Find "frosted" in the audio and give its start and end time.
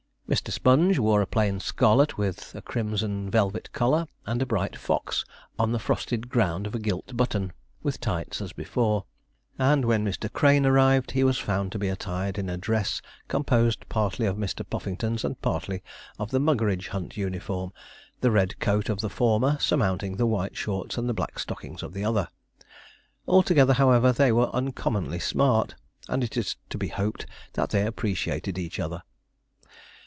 5.79-6.29